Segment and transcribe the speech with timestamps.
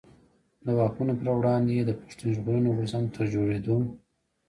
[0.65, 3.77] د واکمنو پر وړاندي يې د پښتون ژغورني غورځنګ تر جوړېدو.